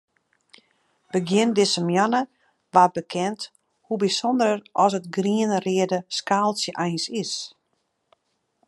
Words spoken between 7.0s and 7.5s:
is.